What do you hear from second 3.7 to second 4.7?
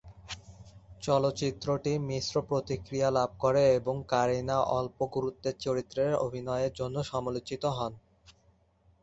এবং কারিনা